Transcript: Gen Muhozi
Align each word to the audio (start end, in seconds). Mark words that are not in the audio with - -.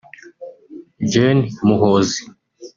Gen 1.11 1.39
Muhozi 1.67 2.23